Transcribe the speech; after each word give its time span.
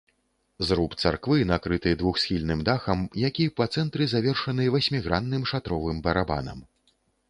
Зруб 0.69 0.95
царквы 1.03 1.37
накрыты 1.51 1.91
двухсхільным 1.99 2.65
дахам, 2.71 3.05
які 3.29 3.45
па 3.63 3.69
цэнтры 3.79 4.03
завершаны 4.17 4.63
васьмігранным 4.77 5.49
шатровым 5.55 5.97
барабанам. 6.07 6.59